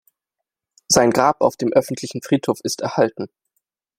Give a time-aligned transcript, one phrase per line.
[0.87, 3.27] Sein Grab auf dem örtlichen Friedhof ist erhalten.